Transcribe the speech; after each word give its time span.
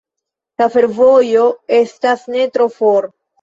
La 0.61 0.67
fervojo 0.75 1.43
estas 1.81 2.25
ne 2.37 2.47
tro 2.57 2.69
for. 2.81 3.09